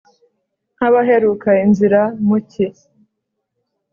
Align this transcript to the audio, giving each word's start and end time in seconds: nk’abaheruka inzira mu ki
nk’abaheruka 0.75 1.49
inzira 1.65 2.01
mu 2.27 2.37
ki 2.49 2.67